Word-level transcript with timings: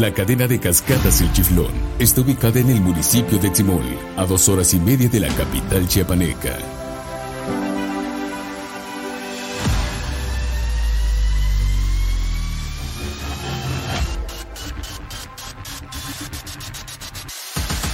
La 0.00 0.12
cadena 0.12 0.48
de 0.48 0.58
cascadas 0.58 1.20
El 1.20 1.32
Chiflón 1.32 1.72
está 1.98 2.22
ubicada 2.22 2.58
en 2.58 2.70
el 2.70 2.80
municipio 2.80 3.38
de 3.38 3.50
Timol, 3.50 3.84
a 4.16 4.24
dos 4.24 4.48
horas 4.48 4.74
y 4.74 4.80
media 4.80 5.08
de 5.08 5.20
la 5.20 5.28
capital 5.28 5.86
chiapaneca. 5.86 6.58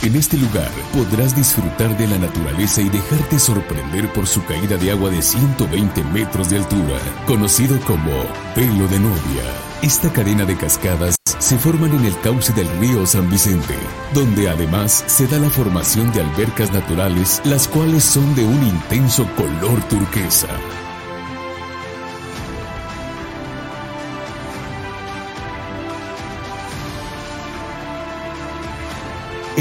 En 0.03 0.17
este 0.17 0.39
lugar 0.39 0.71
podrás 0.95 1.37
disfrutar 1.37 1.97
de 1.99 2.09
la 2.09 2.19
naturaleza 2.19 2.81
y 2.81 2.89
dejarte 2.89 3.39
sorprender 3.39 4.11
por 4.13 4.27
su 4.27 4.43
caída 4.47 4.79
de 4.79 4.91
agua 4.91 5.11
de 5.11 5.21
120 5.21 6.05
metros 6.05 6.49
de 6.49 6.57
altura, 6.57 6.99
conocido 7.27 7.79
como 7.81 8.11
Pelo 8.55 8.89
de 8.89 8.99
Novia. 8.99 9.45
Esta 9.83 10.11
cadena 10.13 10.45
de 10.45 10.57
cascadas 10.57 11.20
se 11.51 11.59
forman 11.59 11.93
en 11.93 12.05
el 12.05 12.17
cauce 12.21 12.53
del 12.53 12.69
río 12.79 13.05
San 13.05 13.29
Vicente, 13.29 13.75
donde 14.15 14.49
además 14.49 15.03
se 15.09 15.27
da 15.27 15.37
la 15.41 15.51
formación 15.51 16.13
de 16.13 16.21
albercas 16.21 16.73
naturales, 16.73 17.43
las 17.45 17.67
cuales 17.67 18.05
son 18.05 18.37
de 18.37 18.45
un 18.45 18.63
intenso 18.63 19.29
color 19.35 19.83
turquesa. 19.89 20.47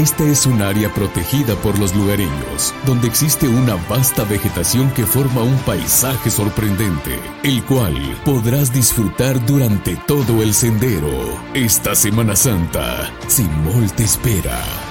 Esta 0.00 0.24
es 0.24 0.46
un 0.46 0.62
área 0.62 0.88
protegida 0.94 1.54
por 1.56 1.78
los 1.78 1.94
lugareños, 1.94 2.74
donde 2.86 3.06
existe 3.06 3.46
una 3.46 3.74
vasta 3.86 4.24
vegetación 4.24 4.90
que 4.92 5.04
forma 5.04 5.42
un 5.42 5.58
paisaje 5.58 6.30
sorprendente, 6.30 7.20
el 7.42 7.62
cual 7.64 7.94
podrás 8.24 8.72
disfrutar 8.72 9.44
durante 9.44 9.96
todo 10.06 10.42
el 10.42 10.54
sendero. 10.54 11.38
Esta 11.52 11.94
Semana 11.94 12.34
Santa, 12.34 13.12
Simol 13.28 13.92
te 13.92 14.04
espera. 14.04 14.89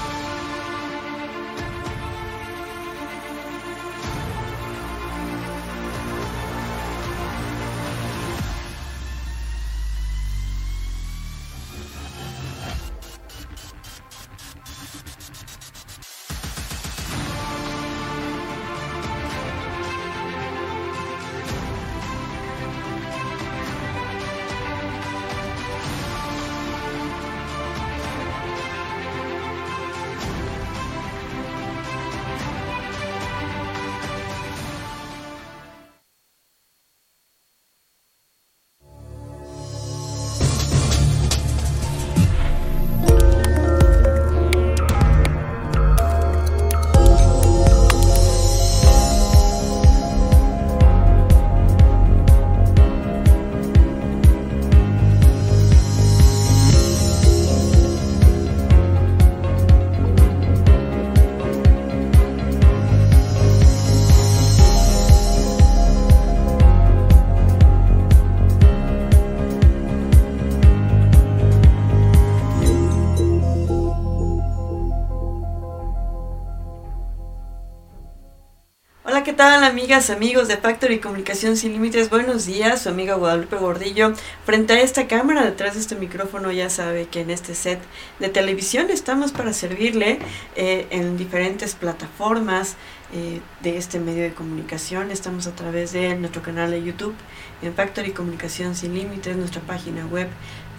Tal 79.39 79.63
amigas, 79.63 80.09
amigos 80.09 80.49
de 80.49 80.57
Factory 80.57 80.99
Comunicación 80.99 81.55
Sin 81.55 81.71
Límites? 81.71 82.09
Buenos 82.09 82.45
días, 82.45 82.81
su 82.81 82.89
amiga 82.89 83.13
Guadalupe 83.15 83.55
Gordillo. 83.55 84.11
Frente 84.43 84.73
a 84.73 84.81
esta 84.81 85.07
cámara, 85.07 85.45
detrás 85.45 85.75
de 85.75 85.79
este 85.79 85.95
micrófono, 85.95 86.51
ya 86.51 86.69
sabe 86.69 87.05
que 87.05 87.21
en 87.21 87.29
este 87.29 87.55
set 87.55 87.79
de 88.19 88.27
televisión 88.27 88.89
estamos 88.89 89.31
para 89.31 89.53
servirle 89.53 90.19
eh, 90.57 90.87
en 90.89 91.15
diferentes 91.15 91.73
plataformas 91.73 92.75
eh, 93.13 93.39
de 93.61 93.77
este 93.77 94.01
medio 94.01 94.23
de 94.23 94.33
comunicación. 94.33 95.09
Estamos 95.09 95.47
a 95.47 95.55
través 95.55 95.93
de 95.93 96.15
nuestro 96.15 96.41
canal 96.41 96.71
de 96.71 96.83
YouTube, 96.83 97.15
en 97.61 97.73
Factory 97.73 98.11
Comunicación 98.11 98.75
Sin 98.75 98.93
Límites, 98.93 99.37
nuestra 99.37 99.61
página 99.61 100.05
web 100.05 100.27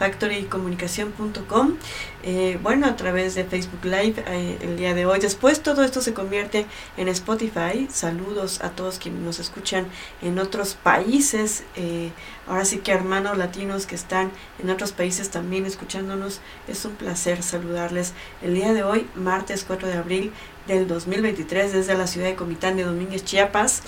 factorycomunicación.com, 0.00 1.74
eh, 2.22 2.58
bueno, 2.62 2.86
a 2.86 2.96
través 2.96 3.34
de 3.34 3.44
Facebook 3.44 3.84
Live 3.84 4.14
eh, 4.26 4.58
el 4.62 4.78
día 4.78 4.94
de 4.94 5.04
hoy. 5.04 5.20
Después 5.20 5.62
todo 5.62 5.84
esto 5.84 6.00
se 6.00 6.14
convierte 6.14 6.64
en 6.96 7.08
Spotify. 7.08 7.86
Saludos 7.92 8.62
a 8.62 8.70
todos 8.70 8.98
quienes 8.98 9.20
nos 9.20 9.38
escuchan 9.38 9.86
en 10.22 10.38
otros 10.38 10.72
países. 10.72 11.64
Eh, 11.76 12.12
ahora 12.48 12.64
sí 12.64 12.78
que 12.78 12.92
hermanos 12.92 13.36
latinos 13.36 13.84
que 13.84 13.94
están 13.94 14.30
en 14.58 14.70
otros 14.70 14.92
países 14.92 15.28
también 15.28 15.66
escuchándonos. 15.66 16.40
Es 16.66 16.82
un 16.86 16.92
placer 16.92 17.42
saludarles 17.42 18.14
el 18.40 18.54
día 18.54 18.72
de 18.72 18.82
hoy, 18.82 19.06
martes 19.14 19.64
4 19.68 19.86
de 19.86 19.98
abril 19.98 20.32
del 20.66 20.88
2023, 20.88 21.74
desde 21.74 21.94
la 21.94 22.06
ciudad 22.06 22.28
de 22.28 22.36
Comitán 22.36 22.78
de 22.78 22.84
Domínguez, 22.84 23.22
Chiapas. 23.22 23.82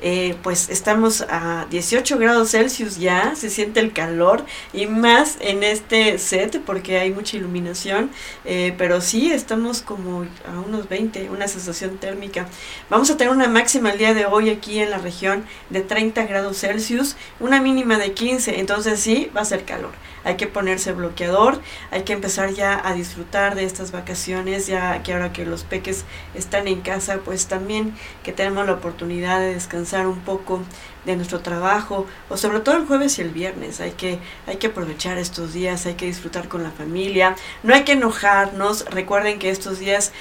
Eh, 0.00 0.36
pues 0.42 0.68
estamos 0.68 1.22
a 1.28 1.66
18 1.70 2.18
grados 2.18 2.52
Celsius 2.52 2.98
ya, 2.98 3.34
se 3.34 3.50
siente 3.50 3.80
el 3.80 3.92
calor 3.92 4.44
y 4.72 4.86
más 4.86 5.38
en 5.40 5.64
este 5.64 6.18
set 6.18 6.60
porque 6.64 6.98
hay 6.98 7.10
mucha 7.10 7.36
iluminación, 7.36 8.10
eh, 8.44 8.74
pero 8.78 9.00
sí 9.00 9.32
estamos 9.32 9.82
como 9.82 10.24
a 10.46 10.60
unos 10.64 10.88
20, 10.88 11.30
una 11.30 11.48
sensación 11.48 11.98
térmica. 11.98 12.46
Vamos 12.90 13.10
a 13.10 13.16
tener 13.16 13.32
una 13.32 13.48
máxima 13.48 13.90
el 13.90 13.98
día 13.98 14.14
de 14.14 14.26
hoy 14.26 14.50
aquí 14.50 14.78
en 14.78 14.90
la 14.90 14.98
región 14.98 15.44
de 15.70 15.80
30 15.80 16.26
grados 16.26 16.58
Celsius, 16.58 17.16
una 17.40 17.60
mínima 17.60 17.98
de 17.98 18.12
15, 18.12 18.60
entonces 18.60 19.00
sí 19.00 19.30
va 19.36 19.40
a 19.40 19.44
ser 19.44 19.64
calor 19.64 19.92
hay 20.28 20.36
que 20.36 20.46
ponerse 20.46 20.92
bloqueador, 20.92 21.58
hay 21.90 22.02
que 22.02 22.12
empezar 22.12 22.52
ya 22.52 22.78
a 22.86 22.92
disfrutar 22.92 23.54
de 23.54 23.64
estas 23.64 23.92
vacaciones, 23.92 24.66
ya 24.66 25.02
que 25.02 25.14
ahora 25.14 25.32
que 25.32 25.46
los 25.46 25.64
peques 25.64 26.04
están 26.34 26.68
en 26.68 26.82
casa, 26.82 27.20
pues 27.24 27.46
también 27.46 27.94
que 28.22 28.32
tenemos 28.32 28.66
la 28.66 28.74
oportunidad 28.74 29.40
de 29.40 29.54
descansar 29.54 30.06
un 30.06 30.20
poco 30.20 30.60
de 31.06 31.16
nuestro 31.16 31.40
trabajo, 31.40 32.06
o 32.28 32.36
sobre 32.36 32.60
todo 32.60 32.76
el 32.76 32.84
jueves 32.84 33.18
y 33.18 33.22
el 33.22 33.30
viernes, 33.30 33.80
hay 33.80 33.92
que, 33.92 34.18
hay 34.46 34.56
que 34.56 34.66
aprovechar 34.66 35.16
estos 35.16 35.54
días, 35.54 35.86
hay 35.86 35.94
que 35.94 36.04
disfrutar 36.04 36.46
con 36.46 36.62
la 36.62 36.72
familia, 36.72 37.34
no 37.62 37.74
hay 37.74 37.84
que 37.84 37.92
enojarnos, 37.92 38.84
recuerden 38.90 39.38
que 39.38 39.48
estos 39.48 39.78
días 39.78 40.12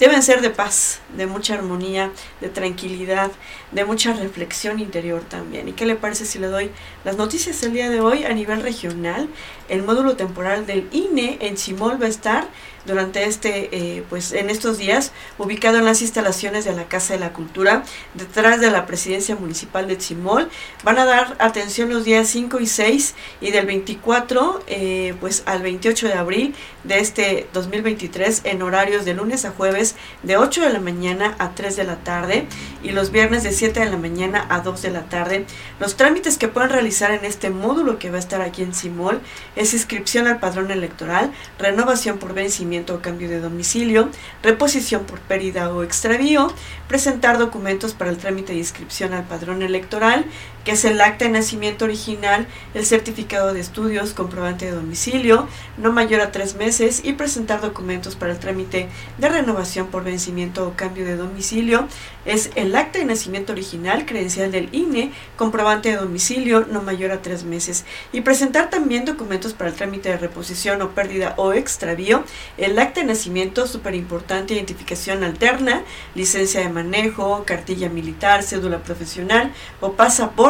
deben 0.00 0.22
ser 0.22 0.40
de 0.40 0.48
paz, 0.48 1.00
de 1.14 1.26
mucha 1.26 1.54
armonía, 1.54 2.10
de 2.40 2.48
tranquilidad, 2.48 3.30
de 3.70 3.84
mucha 3.84 4.14
reflexión 4.14 4.80
interior 4.80 5.20
también. 5.20 5.68
¿Y 5.68 5.72
qué 5.72 5.84
le 5.84 5.94
parece 5.94 6.24
si 6.24 6.38
le 6.38 6.46
doy 6.46 6.70
las 7.04 7.16
noticias 7.16 7.60
del 7.60 7.74
día 7.74 7.90
de 7.90 8.00
hoy 8.00 8.24
a 8.24 8.32
nivel 8.32 8.62
regional? 8.62 9.28
El 9.68 9.82
módulo 9.82 10.16
temporal 10.16 10.66
del 10.66 10.88
INE 10.90 11.36
en 11.42 11.58
Simol 11.58 12.00
va 12.02 12.06
a 12.06 12.08
estar 12.08 12.48
durante 12.86 13.24
este, 13.24 13.68
eh, 13.72 14.04
pues 14.08 14.32
en 14.32 14.50
estos 14.50 14.78
días, 14.78 15.12
ubicado 15.38 15.78
en 15.78 15.84
las 15.84 16.02
instalaciones 16.02 16.64
de 16.64 16.74
la 16.74 16.84
Casa 16.84 17.14
de 17.14 17.20
la 17.20 17.32
Cultura, 17.32 17.84
detrás 18.14 18.60
de 18.60 18.70
la 18.70 18.86
presidencia 18.86 19.36
municipal 19.36 19.86
de 19.86 19.98
Chimol. 19.98 20.48
Van 20.82 20.98
a 20.98 21.04
dar 21.04 21.36
atención 21.38 21.90
los 21.90 22.04
días 22.04 22.28
5 22.28 22.60
y 22.60 22.66
6 22.66 23.14
y 23.40 23.50
del 23.50 23.66
24 23.66 24.64
eh, 24.66 25.14
pues 25.20 25.42
al 25.46 25.62
28 25.62 26.08
de 26.08 26.14
abril 26.14 26.54
de 26.84 26.98
este 26.98 27.48
2023 27.52 28.42
en 28.44 28.62
horarios 28.62 29.04
de 29.04 29.14
lunes 29.14 29.44
a 29.44 29.50
jueves 29.50 29.96
de 30.22 30.36
8 30.36 30.62
de 30.62 30.70
la 30.70 30.80
mañana 30.80 31.34
a 31.38 31.54
3 31.54 31.76
de 31.76 31.84
la 31.84 31.96
tarde 31.96 32.46
y 32.82 32.90
los 32.90 33.10
viernes 33.10 33.42
de 33.42 33.52
7 33.52 33.80
de 33.80 33.90
la 33.90 33.98
mañana 33.98 34.46
a 34.48 34.60
2 34.60 34.82
de 34.82 34.90
la 34.90 35.02
tarde. 35.02 35.44
Los 35.78 35.96
trámites 35.96 36.38
que 36.38 36.48
pueden 36.48 36.70
realizar 36.70 37.10
en 37.10 37.24
este 37.24 37.50
módulo 37.50 37.98
que 37.98 38.10
va 38.10 38.16
a 38.16 38.20
estar 38.20 38.40
aquí 38.40 38.62
en 38.62 38.74
Simol 38.74 39.20
es 39.56 39.74
inscripción 39.74 40.26
al 40.26 40.40
padrón 40.40 40.70
electoral, 40.70 41.32
renovación 41.58 42.18
por 42.18 42.32
vencimiento 42.32 42.69
o 42.70 43.02
cambio 43.02 43.28
de 43.28 43.40
domicilio, 43.40 44.08
reposición 44.42 45.04
por 45.04 45.18
pérdida 45.18 45.74
o 45.74 45.82
extravío, 45.82 46.52
presentar 46.86 47.36
documentos 47.36 47.94
para 47.94 48.10
el 48.10 48.16
trámite 48.16 48.52
de 48.52 48.58
inscripción 48.58 49.12
al 49.12 49.24
padrón 49.24 49.62
electoral, 49.62 50.24
que 50.64 50.72
es 50.72 50.84
el 50.84 51.00
acta 51.00 51.24
de 51.24 51.30
nacimiento 51.30 51.84
original, 51.84 52.46
el 52.74 52.84
certificado 52.84 53.54
de 53.54 53.60
estudios, 53.60 54.12
comprobante 54.12 54.66
de 54.66 54.72
domicilio, 54.72 55.48
no 55.78 55.92
mayor 55.92 56.20
a 56.20 56.32
tres 56.32 56.54
meses, 56.54 57.00
y 57.04 57.14
presentar 57.14 57.60
documentos 57.60 58.16
para 58.16 58.32
el 58.32 58.38
trámite 58.38 58.88
de 59.18 59.28
renovación 59.28 59.86
por 59.88 60.04
vencimiento 60.04 60.66
o 60.66 60.74
cambio 60.74 61.04
de 61.04 61.16
domicilio, 61.16 61.88
es 62.26 62.50
el 62.54 62.76
acta 62.76 62.98
de 62.98 63.06
nacimiento 63.06 63.52
original, 63.52 64.04
credencial 64.04 64.52
del 64.52 64.68
INE, 64.72 65.12
comprobante 65.36 65.88
de 65.88 65.96
domicilio, 65.96 66.66
no 66.70 66.82
mayor 66.82 67.12
a 67.12 67.22
tres 67.22 67.44
meses, 67.44 67.84
y 68.12 68.20
presentar 68.20 68.68
también 68.68 69.06
documentos 69.06 69.54
para 69.54 69.70
el 69.70 69.76
trámite 69.76 70.10
de 70.10 70.18
reposición 70.18 70.82
o 70.82 70.90
pérdida 70.90 71.34
o 71.38 71.54
extravío, 71.54 72.24
el 72.58 72.78
acta 72.78 73.00
de 73.00 73.06
nacimiento, 73.06 73.66
súper 73.66 73.94
importante, 73.94 74.54
identificación 74.54 75.24
alterna, 75.24 75.82
licencia 76.14 76.60
de 76.60 76.68
manejo, 76.68 77.44
cartilla 77.46 77.88
militar, 77.88 78.42
cédula 78.42 78.82
profesional 78.82 79.52
o 79.80 79.92
pasaporte 79.92 80.49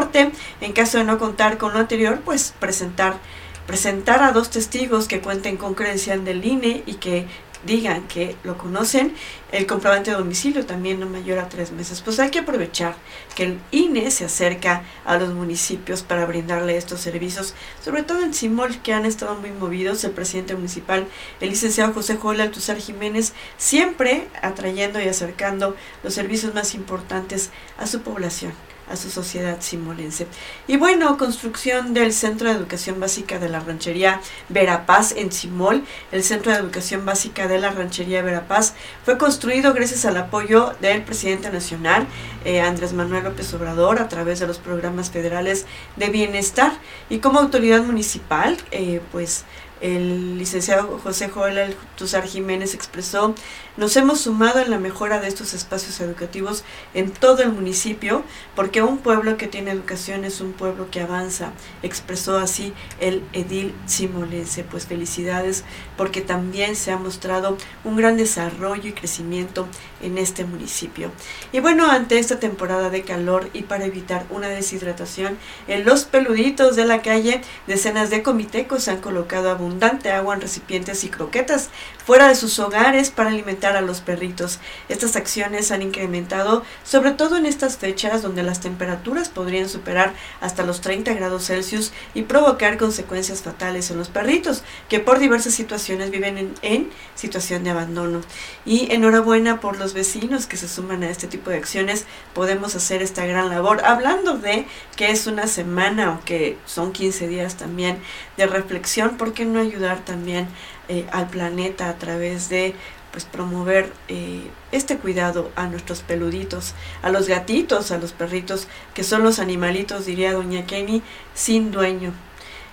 en 0.60 0.72
caso 0.72 0.98
de 0.98 1.04
no 1.04 1.18
contar 1.18 1.58
con 1.58 1.72
lo 1.72 1.78
anterior, 1.78 2.20
pues 2.24 2.54
presentar, 2.58 3.18
presentar 3.66 4.22
a 4.22 4.32
dos 4.32 4.50
testigos 4.50 5.08
que 5.08 5.20
cuenten 5.20 5.56
con 5.56 5.74
credencial 5.74 6.24
del 6.24 6.44
INE 6.44 6.82
y 6.86 6.94
que 6.94 7.26
digan 7.64 8.08
que 8.08 8.36
lo 8.42 8.56
conocen, 8.56 9.14
el 9.52 9.66
comprobante 9.66 10.10
de 10.10 10.16
domicilio 10.16 10.64
también 10.64 11.00
no 11.00 11.06
mayor 11.06 11.38
a 11.38 11.48
tres 11.48 11.72
meses. 11.72 12.00
Pues 12.00 12.18
hay 12.18 12.30
que 12.30 12.40
aprovechar 12.40 12.94
que 13.34 13.44
el 13.44 13.58
INE 13.70 14.10
se 14.10 14.24
acerca 14.24 14.84
a 15.04 15.18
los 15.18 15.34
municipios 15.34 16.02
para 16.02 16.24
brindarle 16.26 16.76
estos 16.76 17.00
servicios, 17.00 17.54
sobre 17.84 18.02
todo 18.02 18.22
en 18.22 18.34
Simol, 18.34 18.80
que 18.82 18.94
han 18.94 19.04
estado 19.04 19.34
muy 19.36 19.50
movidos. 19.50 20.04
El 20.04 20.12
presidente 20.12 20.54
municipal, 20.54 21.06
el 21.40 21.50
licenciado 21.50 21.92
José 21.92 22.16
Joel 22.16 22.40
Altuzar 22.40 22.78
Jiménez, 22.78 23.34
siempre 23.58 24.28
atrayendo 24.42 25.00
y 25.00 25.08
acercando 25.08 25.76
los 26.02 26.14
servicios 26.14 26.54
más 26.54 26.74
importantes 26.74 27.50
a 27.78 27.86
su 27.86 28.02
población 28.02 28.69
a 28.90 28.96
su 28.96 29.10
sociedad 29.10 29.58
simolense. 29.60 30.26
Y 30.66 30.76
bueno, 30.76 31.16
construcción 31.16 31.94
del 31.94 32.12
Centro 32.12 32.48
de 32.48 32.56
Educación 32.56 33.00
Básica 33.00 33.38
de 33.38 33.48
la 33.48 33.60
Ranchería 33.60 34.20
Verapaz 34.48 35.12
en 35.12 35.32
Simol. 35.32 35.84
El 36.12 36.22
Centro 36.22 36.52
de 36.52 36.58
Educación 36.58 37.04
Básica 37.06 37.48
de 37.48 37.58
la 37.58 37.70
Ranchería 37.70 38.22
Verapaz 38.22 38.74
fue 39.04 39.18
construido 39.18 39.72
gracias 39.72 40.04
al 40.04 40.16
apoyo 40.16 40.74
del 40.80 41.02
presidente 41.02 41.50
nacional, 41.50 42.06
eh, 42.44 42.60
Andrés 42.60 42.92
Manuel 42.92 43.24
López 43.24 43.52
Obrador, 43.54 44.00
a 44.00 44.08
través 44.08 44.40
de 44.40 44.46
los 44.46 44.58
programas 44.58 45.10
federales 45.10 45.66
de 45.96 46.08
bienestar. 46.08 46.72
Y 47.08 47.18
como 47.18 47.38
autoridad 47.38 47.82
municipal, 47.82 48.56
eh, 48.70 49.00
pues 49.12 49.44
el 49.80 50.38
licenciado 50.38 50.98
José 51.02 51.28
Joel 51.28 51.76
Tuzar 51.96 52.26
Jiménez 52.26 52.74
expresó, 52.74 53.34
nos 53.76 53.96
hemos 53.96 54.20
sumado 54.20 54.60
en 54.60 54.70
la 54.70 54.78
mejora 54.78 55.20
de 55.20 55.28
estos 55.28 55.54
espacios 55.54 56.00
educativos 56.00 56.64
en 56.94 57.10
todo 57.10 57.42
el 57.42 57.52
municipio, 57.52 58.22
porque 58.54 58.82
un 58.82 58.98
pueblo 58.98 59.36
que 59.36 59.46
tiene 59.46 59.70
educación 59.70 60.24
es 60.24 60.40
un 60.40 60.52
pueblo 60.52 60.90
que 60.90 61.00
avanza, 61.00 61.52
expresó 61.82 62.38
así 62.38 62.72
el 63.00 63.22
edil 63.32 63.74
simolense. 63.86 64.64
Pues 64.64 64.86
felicidades, 64.86 65.64
porque 65.96 66.20
también 66.20 66.76
se 66.76 66.92
ha 66.92 66.96
mostrado 66.96 67.56
un 67.84 67.96
gran 67.96 68.16
desarrollo 68.16 68.88
y 68.88 68.92
crecimiento 68.92 69.66
en 70.02 70.18
este 70.18 70.44
municipio. 70.44 71.10
Y 71.52 71.60
bueno, 71.60 71.90
ante 71.90 72.18
esta 72.18 72.38
temporada 72.38 72.90
de 72.90 73.02
calor 73.02 73.50
y 73.52 73.62
para 73.62 73.84
evitar 73.84 74.24
una 74.30 74.48
deshidratación, 74.48 75.38
en 75.68 75.84
los 75.84 76.04
peluditos 76.04 76.76
de 76.76 76.84
la 76.84 77.02
calle, 77.02 77.40
decenas 77.66 78.10
de 78.10 78.22
comitecos 78.22 78.88
han 78.88 79.00
colocado 79.00 79.50
abundante 79.50 80.10
agua 80.10 80.34
en 80.34 80.40
recipientes 80.40 81.04
y 81.04 81.08
croquetas 81.08 81.70
fuera 82.04 82.28
de 82.28 82.34
sus 82.34 82.58
hogares 82.58 83.10
para 83.10 83.30
alimentar 83.30 83.76
a 83.76 83.80
los 83.80 84.00
perritos. 84.00 84.58
Estas 84.88 85.16
acciones 85.16 85.70
han 85.70 85.82
incrementado, 85.82 86.64
sobre 86.84 87.12
todo 87.12 87.36
en 87.36 87.46
estas 87.46 87.76
fechas 87.76 88.22
donde 88.22 88.42
las 88.42 88.60
temperaturas 88.60 89.28
podrían 89.28 89.68
superar 89.68 90.12
hasta 90.40 90.64
los 90.64 90.80
30 90.80 91.14
grados 91.14 91.46
Celsius 91.46 91.92
y 92.14 92.22
provocar 92.22 92.78
consecuencias 92.78 93.42
fatales 93.42 93.90
en 93.90 93.98
los 93.98 94.08
perritos, 94.08 94.62
que 94.88 95.00
por 95.00 95.18
diversas 95.18 95.54
situaciones 95.54 96.10
viven 96.10 96.38
en, 96.38 96.54
en 96.62 96.90
situación 97.14 97.64
de 97.64 97.70
abandono. 97.70 98.20
Y 98.64 98.92
enhorabuena 98.92 99.60
por 99.60 99.78
los 99.78 99.89
vecinos 99.94 100.46
que 100.46 100.56
se 100.56 100.68
suman 100.68 101.02
a 101.02 101.10
este 101.10 101.26
tipo 101.26 101.50
de 101.50 101.56
acciones. 101.56 102.06
Podemos 102.34 102.74
hacer 102.74 103.02
esta 103.02 103.26
gran 103.26 103.48
labor. 103.48 103.84
Hablando 103.84 104.38
de 104.38 104.66
que 104.96 105.10
es 105.10 105.26
una 105.26 105.46
semana 105.46 106.12
o 106.12 106.24
que 106.24 106.58
son 106.66 106.92
15 106.92 107.28
días 107.28 107.56
también 107.56 107.98
de 108.36 108.46
reflexión, 108.46 109.16
¿por 109.16 109.32
qué 109.32 109.44
no 109.44 109.60
ayudar 109.60 110.04
también 110.04 110.48
eh, 110.88 111.06
al 111.12 111.28
planeta 111.28 111.88
a 111.88 111.98
través 111.98 112.48
de 112.48 112.74
pues 113.10 113.24
promover 113.24 113.92
eh, 114.08 114.42
este 114.72 114.96
cuidado 114.96 115.50
a 115.56 115.66
nuestros 115.66 116.00
peluditos, 116.02 116.74
a 117.02 117.10
los 117.10 117.26
gatitos, 117.26 117.90
a 117.90 117.98
los 117.98 118.12
perritos, 118.12 118.68
que 118.94 119.04
son 119.04 119.22
los 119.24 119.38
animalitos, 119.38 120.06
diría 120.06 120.32
doña 120.32 120.66
Kenny, 120.66 121.02
sin 121.34 121.70
dueño. 121.70 122.12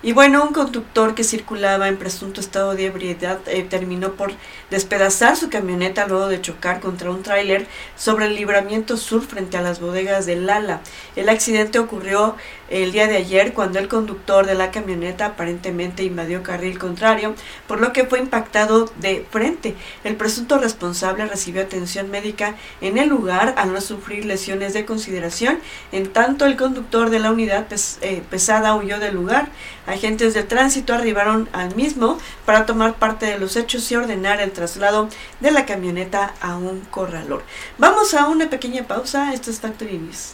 Y 0.04 0.12
bueno, 0.12 0.44
un 0.44 0.54
conductor 0.54 1.16
que 1.16 1.24
circulaba 1.24 1.88
en 1.88 1.98
presunto 1.98 2.40
estado 2.40 2.76
de 2.76 2.86
ebriedad 2.86 3.40
eh, 3.48 3.64
terminó 3.64 4.12
por 4.14 4.32
despedazar 4.70 5.36
su 5.36 5.50
camioneta 5.50 6.06
luego 6.06 6.28
de 6.28 6.40
chocar 6.40 6.80
contra 6.80 7.10
un 7.10 7.24
tráiler 7.24 7.66
sobre 7.96 8.28
el 8.28 8.36
libramiento 8.36 8.96
sur 8.96 9.26
frente 9.26 9.58
a 9.58 9.62
las 9.62 9.80
bodegas 9.80 10.28
de 10.28 10.36
Lala. 10.36 10.82
El 11.16 11.30
accidente 11.30 11.80
ocurrió 11.80 12.36
el 12.70 12.92
día 12.92 13.08
de 13.08 13.18
ayer 13.18 13.54
cuando 13.54 13.80
el 13.80 13.88
conductor 13.88 14.46
de 14.46 14.56
la 14.56 14.72
camioneta 14.72 15.28
aparentemente 15.28 16.04
invadió 16.04 16.44
carril 16.44 16.78
contrario, 16.78 17.36
por 17.68 17.80
lo 17.80 17.94
que 17.94 18.06
fue 18.06 18.20
impactado 18.20 18.92
de 18.98 19.26
frente. 19.30 19.76
El 20.04 20.16
presunto 20.16 20.58
responsable 20.58 21.26
recibió 21.26 21.62
atención 21.62 22.10
médica 22.10 22.56
en 22.82 22.98
el 22.98 23.10
lugar 23.10 23.56
al 23.58 23.74
no 23.74 23.82
sufrir 23.82 24.26
lesiones 24.26 24.74
de 24.74 24.86
consideración, 24.86 25.60
en 25.92 26.12
tanto 26.12 26.46
el 26.46 26.58
conductor 26.58 27.10
de 27.10 27.20
la 27.20 27.32
unidad 27.32 27.68
eh, 28.02 28.22
pesada 28.30 28.76
huyó 28.76 29.00
del 29.00 29.16
lugar. 29.16 29.50
Agentes 29.86 30.34
de 30.34 30.44
tránsito 30.44 30.94
arribaron 30.94 31.48
al 31.54 31.76
mismo 31.76 32.18
para 32.46 32.66
tomar 32.66 32.96
parte 32.96 33.26
de 33.26 33.40
los 33.40 33.56
hechos 33.56 33.90
y 33.92 33.96
ordenar 33.96 34.42
el 34.42 34.52
traslado 34.52 35.10
de 35.40 35.52
la 35.52 35.66
camioneta 35.66 36.34
a 36.42 36.58
un 36.58 36.82
corralor. 36.82 37.44
Vamos 37.78 38.14
a 38.14 38.28
una 38.28 38.50
pequeña 38.50 38.84
pausa. 38.84 39.34
Esto 39.34 39.52
es 39.52 39.60
Factory 39.60 39.98
News. 39.98 40.34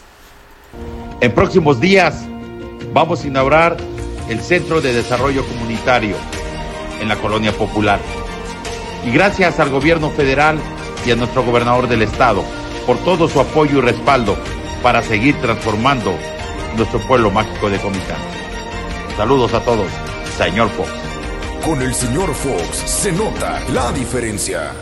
En 1.20 1.32
próximos 1.32 1.80
días 1.80 2.24
vamos 2.92 3.24
a 3.24 3.26
inaugurar 3.26 3.76
el 4.28 4.40
Centro 4.40 4.80
de 4.80 4.92
Desarrollo 4.92 5.44
Comunitario 5.46 6.16
en 7.00 7.08
la 7.08 7.16
Colonia 7.16 7.52
Popular. 7.52 8.00
Y 9.06 9.10
gracias 9.10 9.60
al 9.60 9.70
gobierno 9.70 10.10
federal 10.10 10.58
y 11.06 11.10
a 11.10 11.16
nuestro 11.16 11.42
gobernador 11.44 11.88
del 11.88 12.02
estado 12.02 12.42
por 12.86 12.98
todo 12.98 13.28
su 13.28 13.40
apoyo 13.40 13.78
y 13.78 13.80
respaldo 13.80 14.36
para 14.82 15.02
seguir 15.02 15.34
transformando 15.40 16.14
nuestro 16.76 17.00
pueblo 17.00 17.30
mágico 17.30 17.70
de 17.70 17.78
Comitán. 17.78 18.18
Saludos 19.16 19.54
a 19.54 19.60
todos, 19.60 19.86
señor 20.36 20.68
Fox. 20.70 20.90
Con 21.64 21.80
el 21.80 21.94
señor 21.94 22.34
Fox 22.34 22.76
se 22.84 23.12
nota 23.12 23.60
la 23.72 23.92
diferencia. 23.92 24.72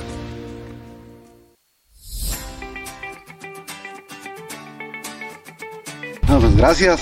Pues 6.43 6.57
gracias 6.57 7.01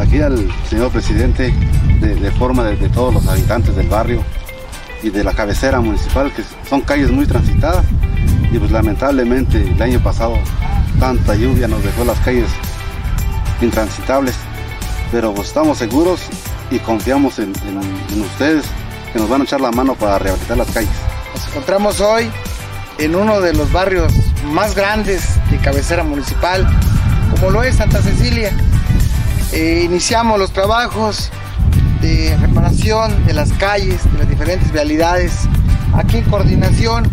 aquí 0.00 0.20
al 0.20 0.50
señor 0.68 0.90
presidente 0.90 1.54
de, 2.00 2.30
forma 2.32 2.64
de, 2.64 2.88
todos 2.88 3.14
los 3.14 3.24
habitantes 3.28 3.76
del 3.76 3.86
barrio 3.86 4.20
y 5.00 5.10
de 5.10 5.22
la 5.22 5.32
cabecera 5.32 5.80
municipal, 5.80 6.32
que 6.32 6.42
son 6.68 6.80
calles 6.80 7.12
muy 7.12 7.24
transitadas 7.24 7.84
y 8.50 8.58
pues 8.58 8.72
lamentablemente 8.72 9.62
el 9.62 9.80
año 9.80 10.02
pasado 10.02 10.36
tanta 10.98 11.36
lluvia 11.36 11.68
nos 11.68 11.84
dejó 11.84 12.04
las 12.04 12.18
calles 12.20 12.50
intransitables, 13.60 14.34
pero 15.12 15.32
pues 15.32 15.46
estamos 15.48 15.78
seguros 15.78 16.22
y 16.72 16.80
confiamos 16.80 17.38
en, 17.38 17.52
ustedes 18.20 18.64
que 19.12 19.20
nos 19.20 19.28
van 19.28 19.42
a 19.42 19.44
echar 19.44 19.60
la 19.60 19.70
mano 19.70 19.94
para 19.94 20.18
rehabilitar 20.18 20.56
las 20.56 20.70
calles. 20.72 20.90
Nos 21.32 21.46
encontramos 21.46 22.00
hoy 22.00 22.28
en 22.98 23.14
uno 23.14 23.40
de 23.40 23.52
los 23.54 23.70
barrios 23.70 24.12
más 24.46 24.74
grandes 24.74 25.28
de 25.52 25.58
cabecera 25.58 26.02
municipal, 26.02 26.66
como 27.44 27.58
lo 27.58 27.62
es 27.62 27.76
Santa 27.76 28.00
Cecilia. 28.00 28.52
Eh, 29.52 29.82
iniciamos 29.84 30.38
los 30.38 30.50
trabajos 30.50 31.30
de 32.00 32.34
reparación 32.40 33.26
de 33.26 33.34
las 33.34 33.52
calles, 33.52 34.02
de 34.12 34.18
las 34.18 34.30
diferentes 34.30 34.72
vialidades 34.72 35.40
aquí 35.92 36.18
en 36.18 36.24
coordinación 36.24 37.04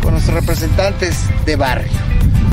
con 0.00 0.12
nuestros 0.12 0.36
representantes 0.36 1.24
de 1.44 1.56
barrio, 1.56 1.90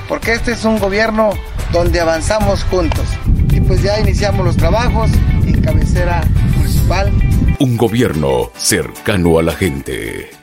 porque 0.09 0.33
este 0.33 0.53
es 0.53 0.65
un 0.65 0.79
gobierno 0.79 1.29
donde 1.71 1.99
avanzamos 1.99 2.63
juntos. 2.63 3.05
Y 3.51 3.61
pues 3.61 3.83
ya 3.83 3.99
iniciamos 3.99 4.43
los 4.43 4.57
trabajos 4.57 5.11
en 5.45 5.61
cabecera 5.61 6.23
municipal. 6.57 7.11
Un 7.59 7.77
gobierno 7.77 8.49
cercano 8.57 9.37
a 9.37 9.43
la 9.43 9.53
gente. 9.53 10.40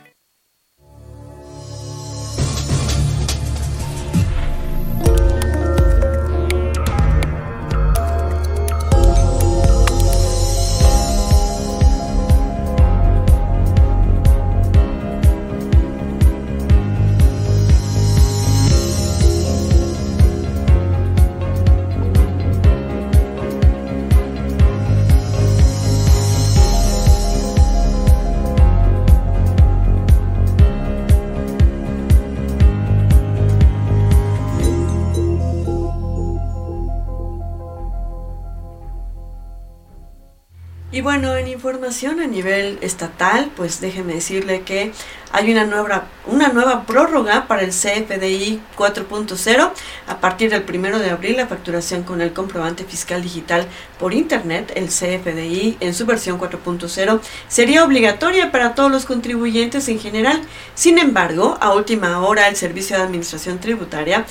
Y 40.90 41.02
bueno, 41.02 41.36
en 41.36 41.48
información 41.48 42.18
a 42.18 42.26
nivel 42.26 42.78
estatal, 42.80 43.50
pues 43.54 43.82
déjeme 43.82 44.14
decirle 44.14 44.62
que 44.62 44.92
hay 45.32 45.52
una 45.52 45.64
nueva, 45.64 46.06
una 46.24 46.48
nueva 46.48 46.86
prórroga 46.86 47.46
para 47.46 47.60
el 47.60 47.72
CFDI 47.72 48.62
4.0. 48.74 49.70
A 50.06 50.20
partir 50.20 50.48
del 50.50 50.64
1 50.66 50.98
de 50.98 51.10
abril, 51.10 51.36
la 51.36 51.46
facturación 51.46 52.04
con 52.04 52.22
el 52.22 52.32
comprobante 52.32 52.84
fiscal 52.84 53.20
digital 53.20 53.66
por 53.98 54.14
Internet, 54.14 54.72
el 54.76 54.86
CFDI 54.86 55.76
en 55.80 55.92
su 55.92 56.06
versión 56.06 56.40
4.0, 56.40 57.20
sería 57.48 57.84
obligatoria 57.84 58.50
para 58.50 58.74
todos 58.74 58.90
los 58.90 59.04
contribuyentes 59.04 59.90
en 59.90 60.00
general. 60.00 60.40
Sin 60.74 60.98
embargo, 60.98 61.58
a 61.60 61.74
última 61.74 62.20
hora, 62.20 62.48
el 62.48 62.56
Servicio 62.56 62.96
de 62.96 63.02
Administración 63.02 63.58
Tributaria 63.58 64.24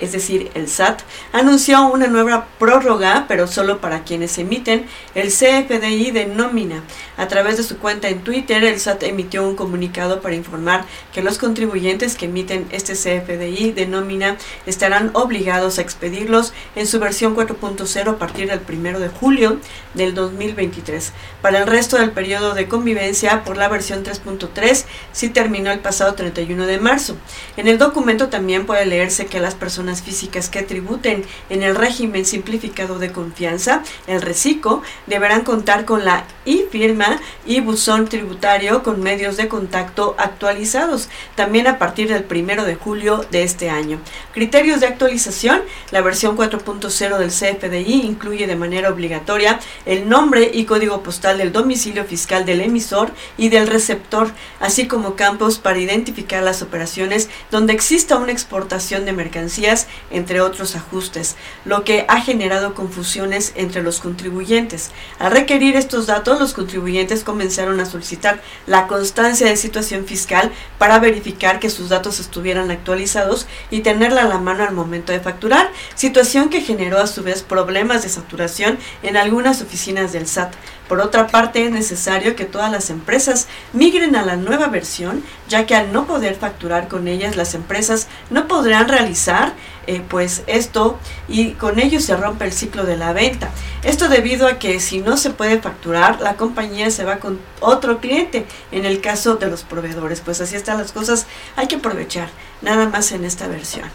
es 0.00 0.12
decir, 0.12 0.50
el 0.54 0.68
SAT, 0.68 1.02
anunció 1.32 1.86
una 1.86 2.06
nueva 2.06 2.46
prórroga, 2.58 3.26
pero 3.28 3.46
solo 3.46 3.80
para 3.80 4.04
quienes 4.04 4.38
emiten 4.38 4.86
el 5.14 5.28
CFDI 5.28 6.10
de 6.10 6.26
nómina. 6.26 6.82
A 7.16 7.28
través 7.28 7.56
de 7.56 7.62
su 7.62 7.78
cuenta 7.78 8.08
en 8.08 8.22
Twitter, 8.22 8.62
el 8.64 8.78
SAT 8.78 9.04
emitió 9.04 9.46
un 9.46 9.56
comunicado 9.56 10.20
para 10.20 10.34
informar 10.34 10.84
que 11.12 11.22
los 11.22 11.38
contribuyentes 11.38 12.16
que 12.16 12.26
emiten 12.26 12.66
este 12.70 12.94
CFDI 12.94 13.72
de 13.72 13.86
nómina 13.86 14.36
estarán 14.66 15.10
obligados 15.14 15.78
a 15.78 15.82
expedirlos 15.82 16.52
en 16.76 16.86
su 16.86 16.98
versión 17.00 17.34
4.0 17.34 18.08
a 18.08 18.18
partir 18.18 18.48
del 18.48 18.60
1 18.68 18.98
de 19.00 19.08
julio 19.08 19.58
del 19.94 20.14
2023. 20.14 21.12
Para 21.42 21.60
el 21.60 21.66
resto 21.66 21.96
del 21.96 22.12
periodo 22.12 22.54
de 22.54 22.68
convivencia 22.68 23.44
por 23.44 23.56
la 23.56 23.68
versión 23.68 24.04
3.3 24.04 24.84
sí 25.12 25.28
terminó 25.28 25.70
el 25.70 25.80
pasado 25.80 26.14
31 26.14 26.66
de 26.66 26.78
marzo. 26.78 27.16
En 27.56 27.68
el 27.68 27.78
documento 27.78 28.28
también 28.28 28.66
puede 28.66 28.86
leerse 28.86 29.26
que 29.26 29.40
las 29.40 29.54
personas 29.54 29.87
físicas 29.96 30.48
que 30.48 30.62
tributen 30.62 31.24
en 31.50 31.62
el 31.62 31.74
régimen 31.74 32.24
simplificado 32.24 32.98
de 32.98 33.12
confianza, 33.12 33.82
el 34.06 34.22
RECICO, 34.22 34.82
deberán 35.06 35.42
contar 35.42 35.84
con 35.84 36.04
la 36.04 36.24
I-firma 36.44 37.20
y 37.46 37.60
buzón 37.60 38.08
tributario 38.08 38.82
con 38.82 39.02
medios 39.02 39.36
de 39.36 39.48
contacto 39.48 40.14
actualizados, 40.18 41.08
también 41.34 41.66
a 41.66 41.78
partir 41.78 42.08
del 42.08 42.26
1 42.30 42.64
de 42.64 42.74
julio 42.74 43.24
de 43.30 43.42
este 43.42 43.70
año. 43.70 43.98
Criterios 44.32 44.80
de 44.80 44.86
actualización, 44.86 45.62
la 45.90 46.00
versión 46.00 46.36
4.0 46.36 47.18
del 47.18 47.30
CFDI 47.30 48.02
incluye 48.02 48.46
de 48.46 48.56
manera 48.56 48.90
obligatoria 48.90 49.60
el 49.86 50.08
nombre 50.08 50.50
y 50.52 50.64
código 50.64 51.02
postal 51.02 51.38
del 51.38 51.52
domicilio 51.52 52.04
fiscal 52.04 52.44
del 52.44 52.60
emisor 52.60 53.10
y 53.36 53.48
del 53.48 53.66
receptor, 53.66 54.30
así 54.60 54.86
como 54.86 55.16
campos 55.16 55.58
para 55.58 55.78
identificar 55.78 56.42
las 56.42 56.62
operaciones 56.62 57.28
donde 57.50 57.72
exista 57.72 58.16
una 58.16 58.32
exportación 58.32 59.04
de 59.04 59.12
mercancías 59.12 59.77
entre 60.10 60.40
otros 60.40 60.74
ajustes, 60.74 61.36
lo 61.64 61.84
que 61.84 62.04
ha 62.08 62.20
generado 62.20 62.74
confusiones 62.74 63.52
entre 63.54 63.82
los 63.82 64.00
contribuyentes. 64.00 64.90
Al 65.18 65.32
requerir 65.32 65.76
estos 65.76 66.06
datos, 66.06 66.40
los 66.40 66.54
contribuyentes 66.54 67.24
comenzaron 67.24 67.80
a 67.80 67.86
solicitar 67.86 68.40
la 68.66 68.86
constancia 68.86 69.46
de 69.46 69.56
situación 69.56 70.06
fiscal 70.06 70.50
para 70.78 70.98
verificar 70.98 71.60
que 71.60 71.70
sus 71.70 71.88
datos 71.88 72.20
estuvieran 72.20 72.70
actualizados 72.70 73.46
y 73.70 73.80
tenerla 73.80 74.22
a 74.22 74.28
la 74.28 74.38
mano 74.38 74.64
al 74.64 74.74
momento 74.74 75.12
de 75.12 75.20
facturar, 75.20 75.70
situación 75.94 76.48
que 76.48 76.60
generó 76.60 76.98
a 76.98 77.06
su 77.06 77.22
vez 77.22 77.42
problemas 77.42 78.02
de 78.02 78.08
saturación 78.08 78.78
en 79.02 79.16
algunas 79.16 79.62
oficinas 79.62 80.12
del 80.12 80.26
SAT. 80.26 80.54
Por 80.88 81.00
otra 81.00 81.26
parte, 81.26 81.66
es 81.66 81.70
necesario 81.70 82.34
que 82.34 82.44
todas 82.44 82.72
las 82.72 82.90
empresas 82.90 83.46
migren 83.72 84.16
a 84.16 84.24
la 84.24 84.36
nueva 84.36 84.68
versión, 84.68 85.22
ya 85.48 85.66
que 85.66 85.74
al 85.74 85.92
no 85.92 86.06
poder 86.06 86.34
facturar 86.34 86.88
con 86.88 87.08
ellas, 87.08 87.36
las 87.36 87.54
empresas 87.54 88.08
no 88.30 88.48
podrán 88.48 88.88
realizar 88.88 89.52
eh, 89.86 90.02
pues 90.06 90.42
esto 90.46 90.98
y 91.28 91.52
con 91.52 91.78
ello 91.78 92.00
se 92.00 92.16
rompe 92.16 92.44
el 92.44 92.52
ciclo 92.52 92.84
de 92.84 92.96
la 92.96 93.12
venta. 93.12 93.50
Esto 93.82 94.08
debido 94.08 94.46
a 94.46 94.58
que 94.58 94.80
si 94.80 95.00
no 95.00 95.16
se 95.16 95.30
puede 95.30 95.60
facturar, 95.60 96.20
la 96.20 96.34
compañía 96.34 96.90
se 96.90 97.04
va 97.04 97.18
con 97.18 97.38
otro 97.60 97.98
cliente, 97.98 98.46
en 98.72 98.84
el 98.84 99.00
caso 99.00 99.36
de 99.36 99.48
los 99.48 99.62
proveedores. 99.62 100.20
Pues 100.20 100.40
así 100.40 100.56
están 100.56 100.78
las 100.78 100.92
cosas, 100.92 101.26
hay 101.56 101.68
que 101.68 101.76
aprovechar, 101.76 102.28
nada 102.62 102.88
más 102.88 103.12
en 103.12 103.24
esta 103.24 103.46
versión. 103.48 103.88